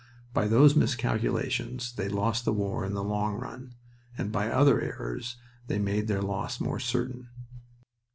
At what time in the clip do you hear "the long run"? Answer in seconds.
2.95-3.75